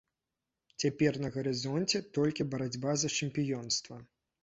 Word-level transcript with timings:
Цяпер 0.83 1.19
на 1.25 1.29
гарызонце 1.35 2.03
толькі 2.19 2.49
барацьба 2.57 2.91
за 3.07 3.15
чэмпіёнства. 3.17 4.05